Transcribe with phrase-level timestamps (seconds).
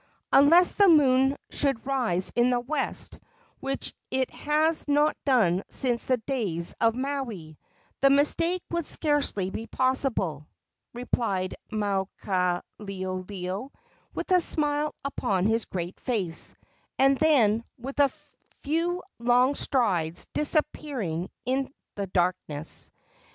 [0.33, 3.19] "Unless the moon should rise in the west,
[3.59, 7.59] which it has not done since the days of Maui,
[7.99, 10.47] the mistake would scarcely be possible,"
[10.91, 13.69] replied Maukaleoleo,
[14.15, 16.55] with a smile upon his great face,
[16.97, 18.11] and then, with a
[18.61, 22.89] few long strides, disappearing in the darkness.